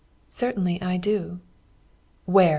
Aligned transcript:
"'Certainly 0.27 0.81
I 0.81 0.97
do.' 0.97 1.41
"'Where? 2.25 2.49